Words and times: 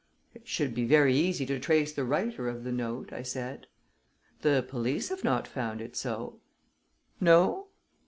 "It 0.33 0.47
should 0.47 0.73
be 0.73 0.83
very 0.85 1.13
easy 1.15 1.45
to 1.45 1.59
trace 1.59 1.93
the 1.93 2.03
writer 2.03 2.49
of 2.49 2.63
the 2.63 2.71
note," 2.71 3.13
I 3.13 3.21
said. 3.21 3.67
"The 4.41 4.65
police 4.67 5.09
have 5.09 5.23
not 5.23 5.47
found 5.47 5.79
it 5.79 5.95
so." 5.95 6.39
"No?" 7.19 7.67